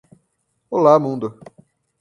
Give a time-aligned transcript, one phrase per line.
[0.67, 1.39] Olá, mundo.